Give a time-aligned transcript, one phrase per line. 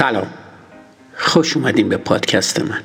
[0.00, 0.34] سلام
[1.14, 2.84] خوش اومدین به پادکست من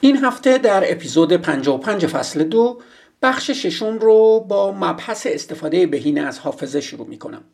[0.00, 2.82] این هفته در اپیزود 55 فصل دو
[3.22, 7.44] بخش ششم رو با مبحث استفاده بهینه از حافظه شروع می کنم.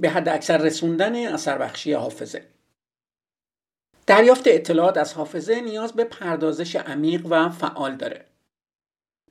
[0.00, 2.55] به حد اکثر رسوندن اثر بخشی حافظه.
[4.06, 8.24] دریافت اطلاعات از حافظه نیاز به پردازش عمیق و فعال داره.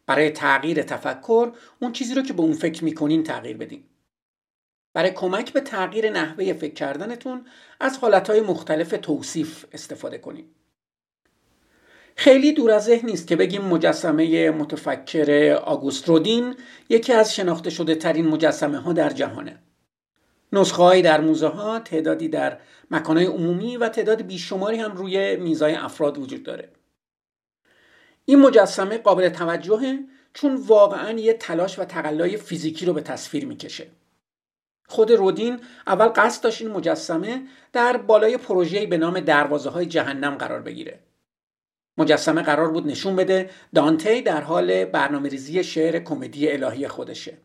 [0.06, 3.84] برای تغییر تفکر اون چیزی رو که به اون فکر می‌کنین تغییر بدین.
[4.94, 7.46] برای کمک به تغییر نحوه فکر کردنتون
[7.80, 10.56] از حالتهای مختلف توصیف استفاده کنید.
[12.16, 16.56] خیلی دور از ذهن نیست که بگیم مجسمه متفکر آگوست رودین
[16.90, 19.60] یکی از شناخته شده ترین مجسمه ها در جهانه.
[20.56, 22.60] نسخه در موزه ها، تعدادی در
[22.92, 26.70] مکانهای عمومی و تعداد بیشماری هم روی میزای افراد وجود داره.
[28.26, 30.00] این مجسمه قابل توجهه
[30.34, 33.88] چون واقعا یه تلاش و تقلای فیزیکی رو به تصویر می‌کشه.
[34.88, 40.36] خود رودین اول قصد داشت این مجسمه در بالای پروژه‌ای به نام دروازه های جهنم
[40.36, 41.00] قرار بگیره.
[41.98, 47.38] مجسمه قرار بود نشون بده دانتی در حال برنامه ریزی شعر کمدی الهی خودشه.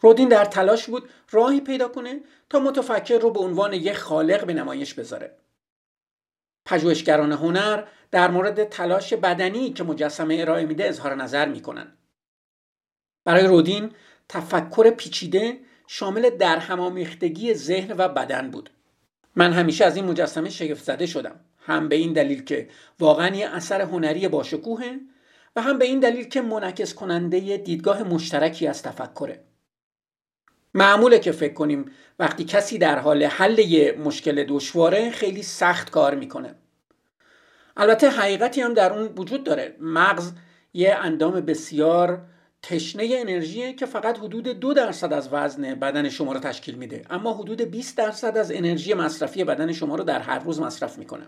[0.00, 4.54] رودین در تلاش بود راهی پیدا کنه تا متفکر رو به عنوان یک خالق به
[4.54, 5.36] نمایش بذاره.
[6.64, 11.92] پژوهشگران هنر در مورد تلاش بدنی که مجسمه ارائه میده اظهار نظر می‌کنن.
[13.24, 13.92] برای رودین
[14.28, 18.70] تفکر پیچیده شامل درهمامیختگی ذهن و بدن بود.
[19.36, 21.40] من همیشه از این مجسمه شگفت زده شدم.
[21.58, 22.68] هم به این دلیل که
[23.00, 25.00] واقعا یه اثر هنری باشکوهه
[25.56, 29.44] و هم به این دلیل که منعکس کننده دیدگاه مشترکی از تفکره.
[30.74, 31.84] معموله که فکر کنیم
[32.18, 36.54] وقتی کسی در حال حل یه مشکل دشواره خیلی سخت کار می‌کنه.
[37.76, 39.76] البته حقیقتی هم در اون وجود داره.
[39.80, 40.32] مغز
[40.74, 42.22] یه اندام بسیار
[42.62, 47.02] تشنه انرژیه که فقط حدود دو درصد از وزن بدن شما رو تشکیل میده.
[47.10, 51.26] اما حدود 20 درصد از انرژی مصرفی بدن شما رو در هر روز مصرف می‌کنه.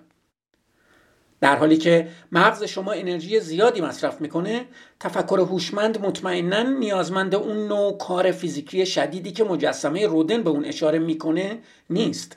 [1.40, 4.64] در حالی که مغز شما انرژی زیادی مصرف می‌کنه
[5.00, 10.98] تفکر هوشمند مطمئنا نیازمند اون نوع کار فیزیکی شدیدی که مجسمه رودن به اون اشاره
[10.98, 11.58] می‌کنه
[11.90, 12.36] نیست.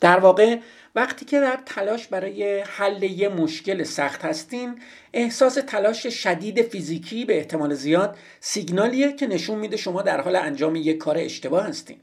[0.00, 0.58] در واقع
[0.94, 4.80] وقتی که در تلاش برای حل یه مشکل سخت هستین
[5.12, 10.76] احساس تلاش شدید فیزیکی به احتمال زیاد سیگنالیه که نشون میده شما در حال انجام
[10.76, 12.00] یک کار اشتباه هستین.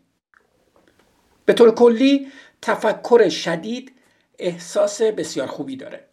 [1.45, 2.27] به طور کلی
[2.61, 3.91] تفکر شدید
[4.39, 6.05] احساس بسیار خوبی داره.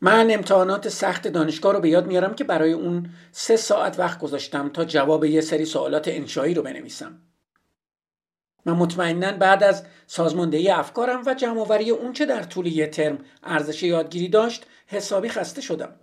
[0.00, 4.68] من امتحانات سخت دانشگاه رو به یاد میارم که برای اون سه ساعت وقت گذاشتم
[4.68, 7.18] تا جواب یه سری سوالات انشایی رو بنویسم.
[8.66, 13.82] من مطمئنا بعد از سازماندهی افکارم و جمعآوری اون چه در طول یه ترم ارزش
[13.82, 15.94] یادگیری داشت حسابی خسته شدم.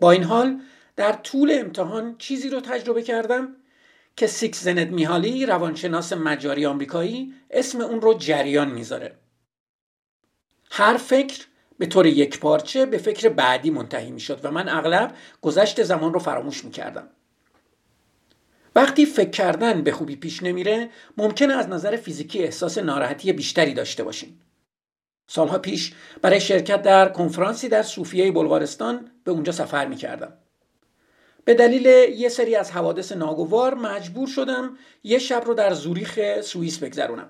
[0.00, 0.60] با این حال
[0.96, 3.48] در طول امتحان چیزی رو تجربه کردم
[4.16, 9.18] که سیکس زند میهالی روانشناس مجاری آمریکایی اسم اون رو جریان می‌ذاره.
[10.76, 11.46] هر فکر
[11.78, 16.12] به طور یک پارچه به فکر بعدی منتهی می شد و من اغلب گذشت زمان
[16.12, 17.08] رو فراموش می کردم.
[18.76, 24.04] وقتی فکر کردن به خوبی پیش نمیره ممکنه از نظر فیزیکی احساس ناراحتی بیشتری داشته
[24.04, 24.40] باشین.
[25.26, 25.92] سالها پیش
[26.22, 30.32] برای شرکت در کنفرانسی در صوفیه بلغارستان به اونجا سفر می کردم.
[31.44, 31.86] به دلیل
[32.18, 37.28] یه سری از حوادث ناگوار مجبور شدم یه شب رو در زوریخ سوئیس بگذرونم.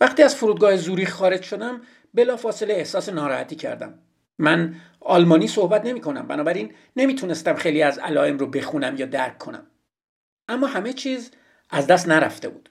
[0.00, 1.80] وقتی از فرودگاه زوریخ خارج شدم
[2.14, 3.98] بلافاصله احساس ناراحتی کردم.
[4.38, 9.66] من آلمانی صحبت نمی کنم بنابراین نمی‌تونستم خیلی از علائم رو بخونم یا درک کنم.
[10.48, 11.30] اما همه چیز
[11.70, 12.70] از دست نرفته بود.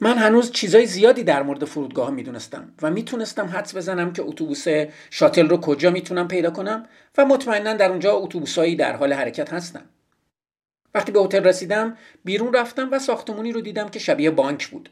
[0.00, 4.64] من هنوز چیزای زیادی در مورد فرودگاه می‌دونستم و می‌تونستم حدس بزنم که اتوبوس
[5.10, 6.86] شاتل رو کجا می‌تونم پیدا کنم
[7.18, 9.84] و مطمئنا در اونجا اتوبوسایی در حال حرکت هستن.
[10.94, 14.90] وقتی به هتل رسیدم بیرون رفتم و ساختمونی رو دیدم که شبیه بانک بود.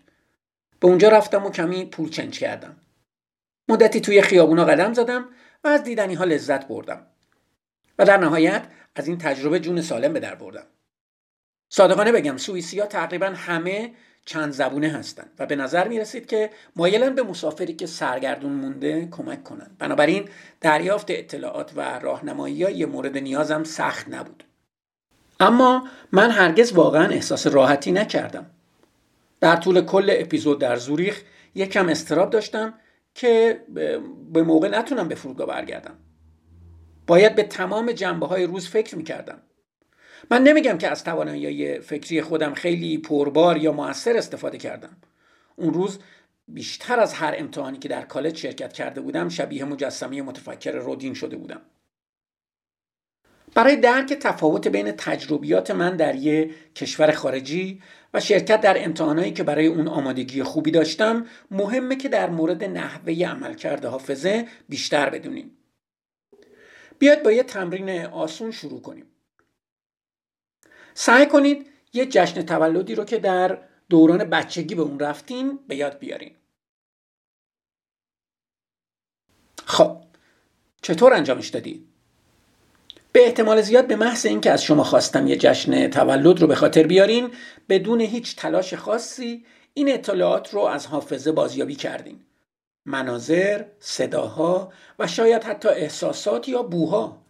[0.81, 2.77] به اونجا رفتم و کمی پول چنج کردم.
[3.69, 5.29] مدتی توی خیابونا قدم زدم
[5.65, 7.07] و از دیدنی ها لذت بردم.
[7.99, 10.67] و در نهایت از این تجربه جون سالم به در بردم.
[11.69, 13.93] صادقانه بگم سوئیسی ها تقریبا همه
[14.25, 19.09] چند زبونه هستند و به نظر می رسید که مایلن به مسافری که سرگردون مونده
[19.11, 20.29] کمک کنند بنابراین
[20.61, 24.45] دریافت اطلاعات و راهنمایی یه مورد نیازم سخت نبود.
[25.41, 28.51] اما من هرگز واقعا احساس راحتی نکردم.
[29.41, 31.23] در طول کل اپیزود در زوریخ
[31.55, 32.75] یکم استراب داشتم
[33.15, 33.61] که
[34.33, 35.99] به موقع نتونم به فرودگاه برگردم.
[37.07, 39.43] باید به تمام جنبه های روز فکر می‌کردم.
[40.31, 44.97] من نمیگم که از توانایی فکری خودم خیلی پربار یا موثر استفاده کردم.
[45.57, 45.99] اون روز
[46.49, 51.37] بیشتر از هر امتحانی که در کالج شرکت کرده بودم شبیه مجسمه متفکر رودین شده
[51.37, 51.61] بودم.
[53.57, 57.83] برای درک تفاوت بین تجربیات من در یک کشور خارجی
[58.15, 63.13] و شرکت در امتحانایی که برای اون آمادگی خوبی داشتم مهمه که در مورد نحوه
[63.13, 65.59] عملکرد حافظه بیشتر بدونیم.
[66.99, 69.07] بیاید با یه تمرین آسون شروع کنیم.
[70.95, 75.99] سعی کنید یه جشن تولدی رو که در دوران بچگی به اون رفتین به یاد
[75.99, 76.35] بیارین.
[79.65, 80.03] خب
[80.83, 81.96] چطور انجامش دادی؟
[83.17, 86.83] به احتمال زیاد به محض اینکه از شما خواستم یه جشن تولد رو به خاطر
[86.83, 87.31] بیارین
[87.69, 92.21] بدون هیچ تلاش خاصی این اطلاعات رو از حافظه بازیابی کردین.
[92.85, 97.23] مناظر، صداها و شاید حتی احساسات یا بوها.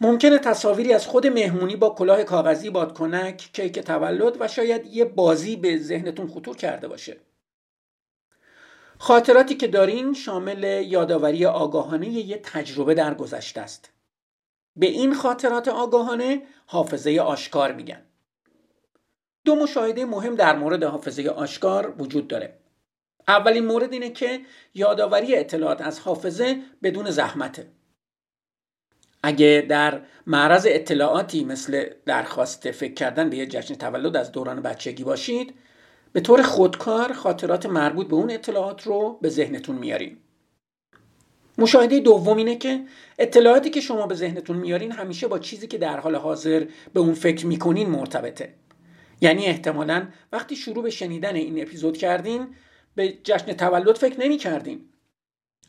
[0.00, 5.56] ممکنه تصاویری از خود مهمونی با کلاه کاغذی بادکنک کیک تولد و شاید یه بازی
[5.56, 7.16] به ذهنتون خطور کرده باشه.
[8.98, 13.97] خاطراتی که دارین شامل یادآوری آگاهانه یه تجربه در گذشته است.
[14.78, 18.02] به این خاطرات آگاهانه حافظه آشکار میگن.
[19.44, 22.58] دو مشاهده مهم در مورد حافظه آشکار وجود داره.
[23.28, 24.40] اولین مورد اینه که
[24.74, 27.66] یادآوری اطلاعات از حافظه بدون زحمته.
[29.22, 35.04] اگه در معرض اطلاعاتی مثل درخواست فکر کردن به یه جشن تولد از دوران بچگی
[35.04, 35.54] باشید
[36.12, 40.18] به طور خودکار خاطرات مربوط به اون اطلاعات رو به ذهنتون میارین
[41.58, 42.80] مشاهده دوم اینه که
[43.18, 47.14] اطلاعاتی که شما به ذهنتون میارین همیشه با چیزی که در حال حاضر به اون
[47.14, 48.54] فکر می‌کنین مرتبطه.
[49.20, 52.46] یعنی احتمالا وقتی شروع به شنیدن این اپیزود کردین
[52.94, 54.88] به جشن تولد فکر نمی کردین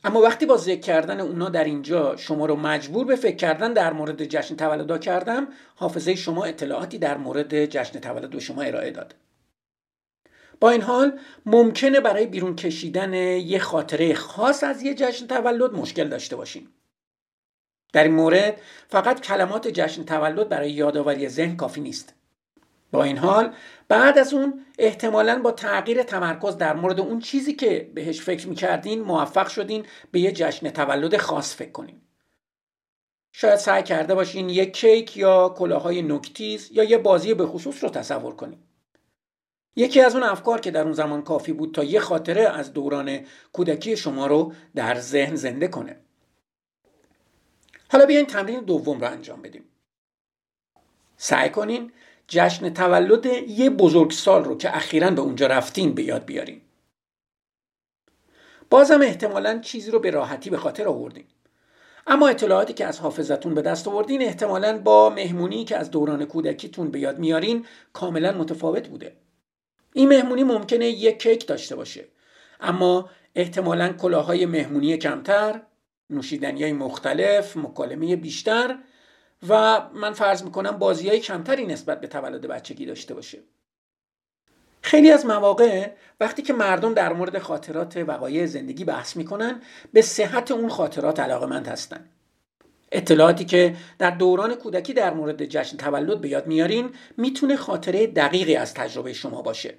[0.03, 3.93] اما وقتی با ذکر کردن اونا در اینجا شما رو مجبور به فکر کردن در
[3.93, 9.15] مورد جشن تولدا کردم حافظه شما اطلاعاتی در مورد جشن تولد به شما ارائه داد.
[10.59, 16.07] با این حال ممکنه برای بیرون کشیدن یه خاطره خاص از یه جشن تولد مشکل
[16.07, 16.73] داشته باشیم.
[17.93, 22.13] در این مورد فقط کلمات جشن تولد برای یادآوری ذهن کافی نیست.
[22.91, 23.53] با این حال
[23.87, 29.01] بعد از اون احتمالا با تغییر تمرکز در مورد اون چیزی که بهش فکر می‌کردین
[29.01, 32.01] موفق شدین به یه جشن تولد خاص فکر کنین.
[33.31, 37.89] شاید سعی کرده باشین یک کیک یا کلاهای نکتیز یا یه بازی به خصوص رو
[37.89, 38.59] تصور کنین.
[39.75, 43.19] یکی از اون افکار که در اون زمان کافی بود تا یه خاطره از دوران
[43.53, 45.99] کودکی شما رو در ذهن زنده کنه.
[47.91, 49.63] حالا بیاین تمرین دوم رو انجام بدیم.
[51.17, 51.91] سعی کنین
[52.27, 56.61] جشن تولد یه بزرگسال رو که اخیرا به اونجا رفتین به یاد بیارین.
[58.69, 61.25] بازم احتمالا چیزی رو به راحتی به خاطر آوردین.
[62.07, 66.91] اما اطلاعاتی که از حافظتون به دست آوردین احتمالا با مهمونی که از دوران کودکیتون
[66.91, 69.15] به یاد میارین کاملا متفاوت بوده.
[69.93, 72.07] این مهمونی ممکنه یک کیک داشته باشه.
[72.59, 75.61] اما احتمالا کلاهای مهمونی کمتر
[76.09, 78.77] نوشیدنی های مختلف مکالمه بیشتر
[79.49, 83.39] و من فرض می‌کنم بازی های کمتری نسبت به تولد بچگی داشته باشه.
[84.81, 89.61] خیلی از مواقع وقتی که مردم در مورد خاطرات وقایع زندگی بحث می‌کنن
[89.93, 92.09] به صحت اون خاطرات علاقمند هستن.
[92.91, 98.55] اطلاعاتی که در دوران کودکی در مورد جشن تولد به یاد میارین می‌تونه خاطره دقیقی
[98.55, 99.73] از تجربه شما باشه.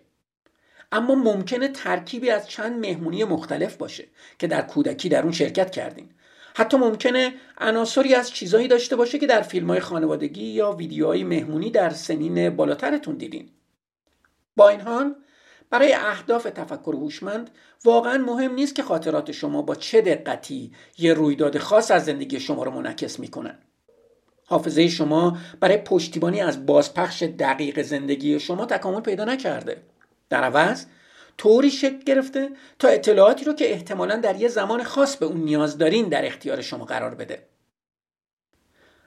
[0.92, 4.04] اما ممکنه ترکیبی از چند مهمونی مختلف باشه
[4.38, 6.10] که در کودکی در اون شرکت کردین.
[6.54, 11.70] حتی ممکنه عناصری از چیزایی داشته باشه که در فیلم های خانوادگی یا ویدیوهای مهمونی
[11.70, 13.48] در سنین بالاترتون دیدین.
[14.56, 15.14] با این حال
[15.70, 17.50] برای اهداف تفکر هوشمند
[17.84, 22.62] واقعا مهم نیست که خاطرات شما با چه دقتی یه رویداد خاص از زندگی شما
[22.62, 23.58] رو منعکس می‌کنن.
[24.46, 29.82] حافظه شما برای پشتیبانی از بازپخش دقیق زندگی شما تکامل پیدا نکرده.
[30.30, 30.86] در عوض
[31.38, 35.78] طوری شکل گرفته تا اطلاعاتی رو که احتمالا در یه زمان خاص به اون نیاز
[35.78, 37.46] دارین در اختیار شما قرار بده.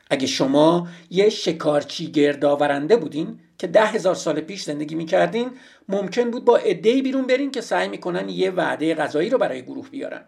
[0.09, 5.51] اگه شما یه شکارچی گردآورنده بودین که ده هزار سال پیش زندگی می‌کردین
[5.89, 9.89] ممکن بود با عدهای بیرون برین که سعی می‌کنن یه وعده غذایی رو برای گروه
[9.89, 10.25] بیارن.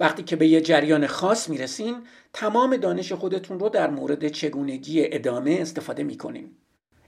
[0.00, 1.96] وقتی که به یه جریان خاص می‌رسین
[2.32, 6.50] تمام دانش خودتون رو در مورد چگونگی ادامه استفاده می‌کنین.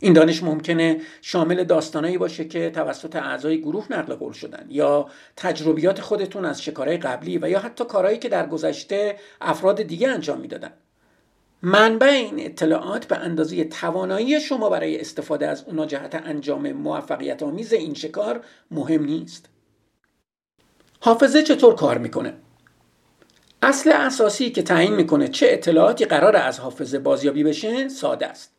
[0.01, 6.01] این دانش ممکنه شامل داستانایی باشه که توسط اعضای گروه نقل قول شدن یا تجربیات
[6.01, 10.73] خودتون از شکارهای قبلی و یا حتی کارهایی که در گذشته افراد دیگه انجام می‌دادن.
[11.63, 17.73] منبع این اطلاعات به اندازه توانایی شما برای استفاده از اونا جهت انجام موفقیت آمیز
[17.73, 19.49] این شکار مهم نیست.
[21.01, 22.35] حافظه چطور کار می‌کنه؟
[23.63, 28.53] اصل اساسی که تعیین می‌کنه چه اطلاعاتی قرار از حافظه بازیابی بشه ساده است.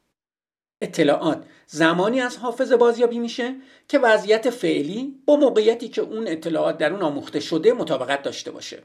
[0.81, 3.55] اطلاعات زمانی از حافظه بازیابی میشه
[3.87, 8.83] که وضعیت فعلی با موقعیتی که اون اطلاعات در اون آموخته شده مطابقت داشته باشه.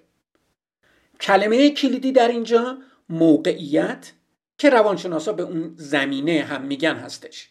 [1.20, 4.12] کلمه کلیدی در اینجا موقعیت
[4.58, 7.50] که روانشناسا به اون زمینه هم میگن هستش.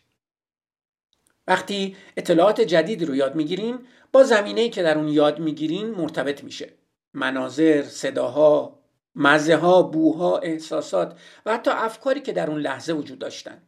[1.48, 3.80] وقتی اطلاعات جدید رو یاد می‌گیرین
[4.12, 6.74] با زمینه که در اون یاد می‌گیرین مرتبط میشه.
[7.14, 8.80] مناظر، صداها،
[9.16, 13.67] مزه ها، بوها، احساسات و حتی افکاری که در اون لحظه وجود داشتن.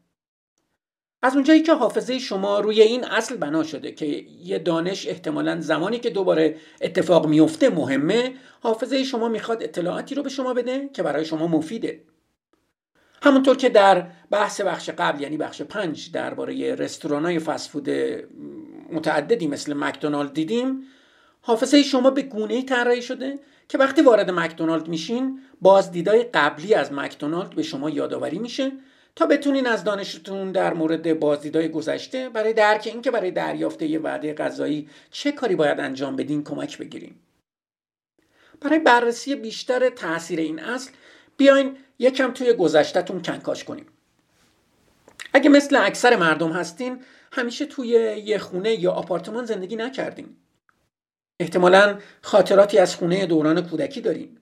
[1.22, 4.06] از اونجایی که حافظه شما روی این اصل بنا شده که
[4.44, 10.30] یه دانش احتمالا زمانی که دوباره اتفاق میفته مهمه حافظه شما می‌خواد اطلاعاتی رو به
[10.30, 12.04] شما بده که برای شما مفیده.
[13.24, 17.90] همونطور که در بحث بخش قبل یعنی بخش پنج درباره رستوران های فسفود
[18.92, 20.84] متعددی مثل مکدونالد دیدیم
[21.42, 27.50] حافظه شما به گونه طراحی شده که وقتی وارد مکدونالد میشین بازدیدای قبلی از مکدونالد
[27.50, 28.72] به شما یادآوری میشه
[29.16, 34.34] تا بتونین از دانشتون در مورد بازدیدهای گذشته برای درک اینکه برای دریافت یه وعده
[34.34, 37.20] غذایی چه کاری باید انجام بدین کمک بگیریم
[38.62, 40.92] برای بررسی بیشتر تاثیر این اصل
[41.38, 43.86] بیاین یکم توی گذشتهتون کنکاش کنیم.
[45.34, 47.88] اگه مثل اکثر مردم هستین همیشه توی
[48.26, 50.36] یه خونه یا آپارتمان زندگی نکردین.
[51.40, 54.39] احتمالا خاطراتی از خونه دوران کودکی دارین.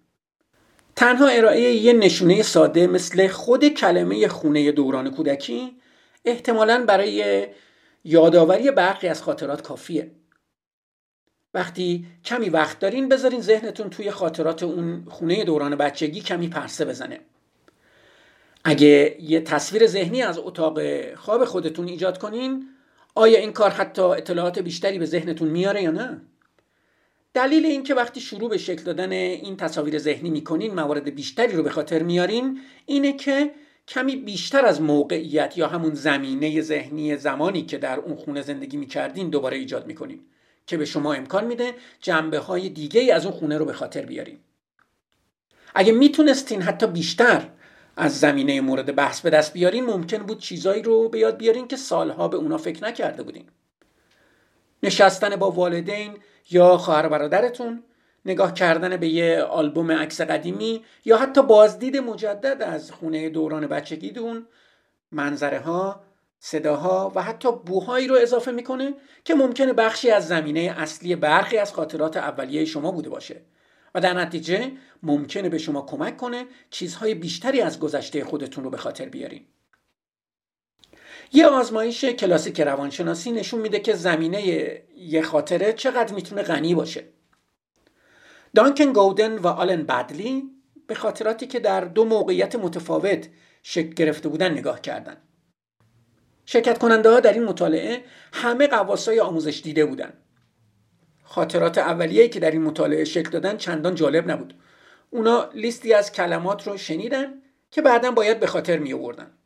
[0.97, 5.77] تنها ارائه یه نشونه ساده مثل خود کلمه خونه دوران کودکی
[6.25, 7.47] احتمالا برای
[8.03, 10.11] یادآوری برخی از خاطرات کافیه
[11.53, 17.19] وقتی کمی وقت دارین بذارین ذهنتون توی خاطرات اون خونه دوران بچگی کمی پرسه بزنه
[18.63, 20.79] اگه یه تصویر ذهنی از اتاق
[21.15, 22.69] خواب خودتون ایجاد کنین
[23.15, 26.21] آیا این کار حتی اطلاعات بیشتری به ذهنتون میاره یا نه؟
[27.33, 31.69] دلیل اینکه وقتی شروع به شکل دادن این تصاویر ذهنی می‌کنین موارد بیشتری رو به
[31.69, 33.51] خاطر میارین اینه که
[33.87, 39.29] کمی بیشتر از موقعیت یا همون زمینه ذهنی زمانی که در اون خونه زندگی می‌کردین
[39.29, 40.19] دوباره ایجاد می‌کنین
[40.67, 44.37] که به شما امکان میده جنبه های دیگه از اون خونه رو به خاطر بیارین.
[45.75, 47.49] اگه می‌تونستین حتی بیشتر
[47.97, 51.75] از زمینه مورد بحث به دست بیارین ممکن بود چیزایی رو به یاد بیارین که
[51.75, 53.45] سالها به اونا فکر نکرده بودین.
[54.83, 56.17] نشستن با والدین
[56.51, 57.83] یا خواهر برادرتون
[58.25, 64.47] نگاه کردن به یه آلبوم عکس قدیمی یا حتی بازدید مجدد از خونه دوران بچگیتون
[65.11, 66.03] منظره ها
[66.39, 71.73] صداها و حتی بوهایی رو اضافه می‌کنه که ممکنه بخشی از زمینه اصلی برخی از
[71.73, 73.41] خاطرات اولیه شما بوده باشه
[73.95, 74.71] و در نتیجه
[75.03, 79.45] ممکنه به شما کمک کنه چیزهای بیشتری از گذشته خودتون رو به خاطر بیارین.
[81.33, 84.41] یه آزمایش کلاسیک روانشناسی نشون میده که زمینه
[84.97, 87.03] یه خاطره چقدر می‌تونه غنی باشه.
[88.55, 90.43] دانکن گودن و آلن بدلی
[90.87, 93.27] به خاطراتی که در دو موقعیت متفاوت
[93.63, 95.17] شکل گرفته بودن نگاه کردن.
[96.45, 98.03] شرکت کننده ها در این مطالعه
[98.33, 100.13] همه قواسای آموزش دیده بودن.
[101.23, 104.53] خاطرات اولیه‌ای که در این مطالعه شکل دادن چندان جالب نبود.
[105.09, 107.33] اونا لیستی از کلمات رو شنیدن
[107.71, 109.36] که بعدا باید به خاطر می آوردن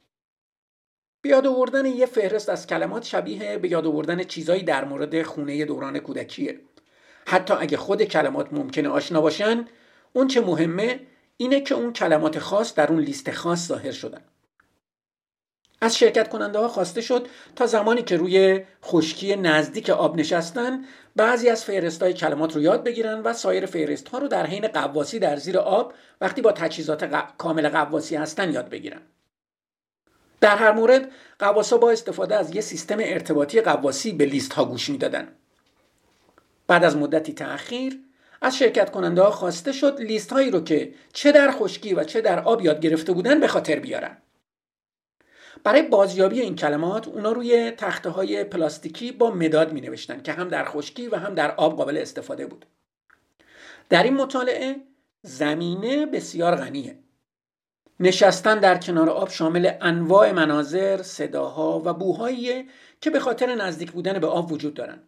[1.21, 5.65] به یاد آوردن یه فهرست از کلمات شبیه به یاد آوردن چیزایی در مورد خونه
[5.65, 6.59] دوران کودکیه.
[7.27, 9.65] حتی اگه خود کلمات ممکنه آشنا باشن
[10.13, 10.99] اون چه مهمه
[11.37, 14.21] اینه که اون کلمات خاص در اون لیست خاص ظاهر شدن.
[15.81, 20.85] از شرکت کننده ها خواسته شد تا زمانی که روی خشکی نزدیک آب نشستن
[21.15, 24.67] بعضی از فهرست های کلمات رو یاد بگیرن و سایر فهرست ها رو در حین
[24.67, 27.05] قواسی در زیر آب وقتی با تجهیزات
[27.37, 29.01] کامل قواسی هستن یاد بگیرن.
[30.41, 34.89] در هر مورد قواسا با استفاده از یه سیستم ارتباطی قواسی به لیست ها گوش
[34.89, 35.27] می‌دادن.
[36.67, 37.99] بعد از مدتی تأخیر
[38.41, 42.21] از شرکت کننده ها خواسته شد لیست هایی رو که چه در خشکی و چه
[42.21, 44.17] در آب یاد گرفته بودن به خاطر بیارن.
[45.63, 50.47] برای بازیابی این کلمات اونا روی تخته های پلاستیکی با مداد می نوشتن که هم
[50.47, 52.65] در خشکی و هم در آب قابل استفاده بود.
[53.89, 54.75] در این مطالعه
[55.21, 56.97] زمینه بسیار غنیه.
[58.01, 62.69] نشستن در کنار آب شامل انواع مناظر، صداها و بوهایی
[63.01, 65.03] که به خاطر نزدیک بودن به آب وجود دارند.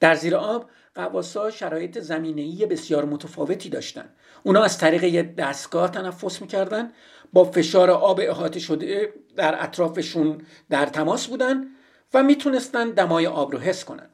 [0.00, 4.16] در زیر آب قواسا شرایط زمینه‌ای بسیار متفاوتی داشتند.
[4.42, 6.92] اونا از طریق یه دستگاه تنفس می‌کردن
[7.32, 11.66] با فشار آب احاطه شده در اطرافشون در تماس بودن
[12.14, 14.10] و می‌تونستن دمای آب رو حس کنن.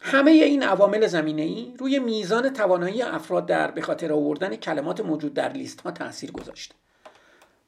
[0.00, 5.34] همه این عوامل زمینه ای روی میزان توانایی افراد در به خاطر آوردن کلمات موجود
[5.34, 6.74] در لیست ها تاثیر گذاشت.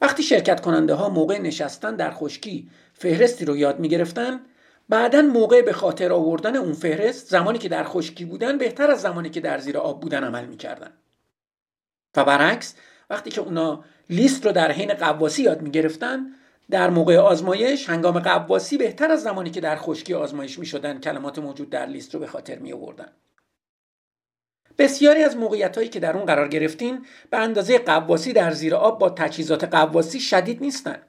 [0.01, 4.41] وقتی شرکت کننده ها موقع نشستن در خشکی فهرستی رو یاد می گرفتن
[4.89, 9.31] بعدا موقع به خاطر آوردن اون فهرست زمانی که در خشکی بودن بهتر از زمانی
[9.31, 10.93] که در زیر آب بودن عمل می‌کردن
[12.17, 12.75] و برعکس
[13.11, 16.27] وقتی که اونا لیست رو در حین قواسی یاد می‌گرفتن
[16.71, 21.39] در موقع آزمایش هنگام قواسی بهتر از زمانی که در خشکی آزمایش می شدن کلمات
[21.39, 23.13] موجود در لیست رو به خاطر می آوردن.
[24.79, 28.99] بسیاری از موقعیت هایی که در اون قرار گرفتین به اندازه قواسی در زیر آب
[28.99, 31.03] با تجهیزات قواسی شدید نیستن.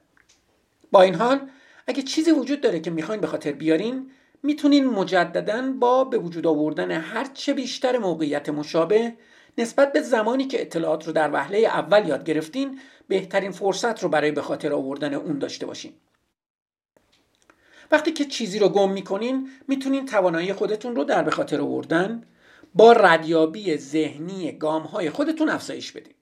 [0.92, 1.40] با این حال
[1.86, 4.10] اگه چیزی وجود داره که می‌خواین به خاطر بیارین
[4.42, 9.12] می‌تونین مجددا با به وجود آوردن هرچه بیشتر موقعیت مشابه
[9.58, 14.30] نسبت به زمانی که اطلاعات رو در وهله اول یاد گرفتین بهترین فرصت رو برای
[14.30, 15.92] به خاطر آوردن اون داشته باشین.
[17.90, 22.22] وقتی که چیزی رو گم می‌کنین می‌تونین توانایی خودتون رو در به خاطر آوردن
[22.74, 26.14] با ردیابی ذهنی گام های خودتون افزایش بدین.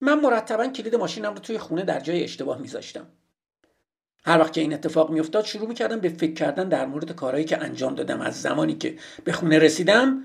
[0.00, 3.06] من مرتبا کلید ماشینم رو توی خونه در جای اشتباه میذاشتم.
[4.24, 7.58] هر وقت که این اتفاق میافتاد شروع می‌کردم به فکر کردن در مورد کارهایی که
[7.58, 10.24] انجام دادم از زمانی که به خونه رسیدم.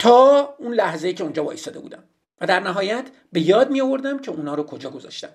[0.00, 2.04] تا اون لحظه که اونجا وایستاده بودم.
[2.40, 5.34] و در نهایت به یاد می آوردم که اونا رو کجا گذاشتم.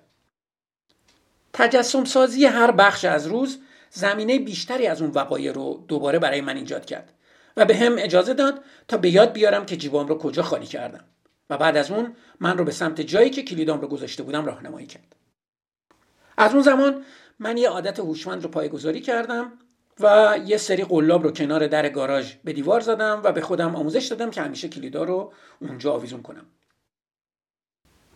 [1.53, 6.57] تجسم سازی هر بخش از روز زمینه بیشتری از اون وقایع رو دوباره برای من
[6.57, 7.13] ایجاد کرد
[7.57, 11.03] و به هم اجازه داد تا به یاد بیارم که جیبام رو کجا خالی کردم
[11.49, 14.87] و بعد از اون من رو به سمت جایی که کلیدام رو گذاشته بودم راهنمایی
[14.87, 15.15] کرد.
[16.37, 17.05] از اون زمان
[17.39, 19.51] من یه عادت هوشمند رو پایگذاری کردم
[19.99, 24.05] و یه سری قلاب رو کنار در گاراژ به دیوار زدم و به خودم آموزش
[24.05, 26.45] دادم که همیشه کلیدا رو اونجا آویزون کنم.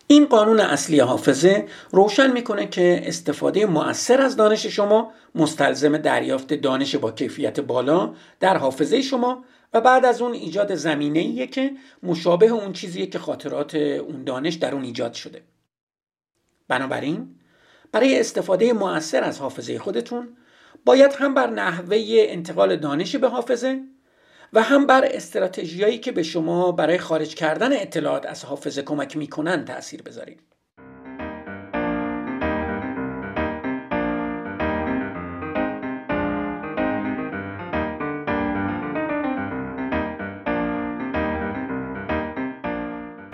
[0.06, 6.96] این قانون اصلی حافظه روشن می‌کنه که استفاده مؤثر از دانش شما مستلزم دریافت دانش
[6.96, 11.72] با کیفیت بالا در حافظه شما و بعد از اون ایجاد زمینه که
[12.02, 15.42] مشابه اون چیزیه که خاطرات اون دانش در اون ایجاد شده.
[16.68, 17.34] بنابراین
[17.92, 20.36] برای استفاده مؤثر از حافظه خودتون
[20.84, 23.80] باید هم بر نحوه انتقال دانش به حافظه
[24.52, 29.64] و هم بر استراتژیایی که به شما برای خارج کردن اطلاعات از حافظه کمک می‌کنن
[29.64, 30.40] تاثیر بذارید.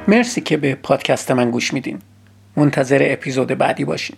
[0.08, 1.98] مرسی که به پادکست من گوش میدین.
[2.56, 4.16] منتظر اپیزود بعدی باشین.